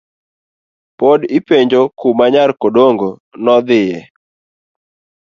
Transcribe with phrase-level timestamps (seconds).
[0.99, 3.09] Pod ipenjo kuma nyar kodongo
[3.43, 3.97] no dhie.